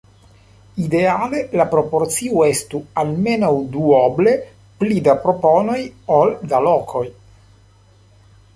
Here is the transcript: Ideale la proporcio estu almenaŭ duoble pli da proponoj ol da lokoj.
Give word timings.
Ideale 0.83 1.41
la 1.59 1.65
proporcio 1.73 2.45
estu 2.47 2.81
almenaŭ 3.03 3.51
duoble 3.75 4.33
pli 4.81 4.97
da 5.09 5.15
proponoj 5.27 5.79
ol 6.19 6.33
da 6.55 6.63
lokoj. 6.71 7.05